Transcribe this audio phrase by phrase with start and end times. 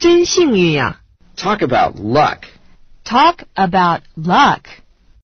[0.00, 1.02] 真幸运呀
[1.36, 2.44] ！Talk about luck.
[3.04, 4.62] Talk about luck.